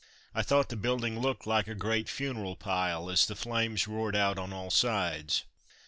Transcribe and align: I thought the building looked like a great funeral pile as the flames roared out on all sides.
I 0.33 0.41
thought 0.41 0.69
the 0.69 0.75
building 0.75 1.19
looked 1.19 1.45
like 1.45 1.67
a 1.67 1.75
great 1.75 2.09
funeral 2.09 2.55
pile 2.55 3.07
as 3.07 3.27
the 3.27 3.35
flames 3.35 3.87
roared 3.87 4.15
out 4.15 4.39
on 4.39 4.51
all 4.51 4.71
sides. 4.71 5.43